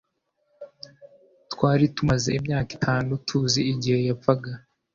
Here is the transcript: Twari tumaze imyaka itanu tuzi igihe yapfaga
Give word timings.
Twari 1.51 1.85
tumaze 1.95 2.29
imyaka 2.39 2.69
itanu 2.77 3.09
tuzi 3.27 3.61
igihe 3.73 3.99
yapfaga 4.07 4.51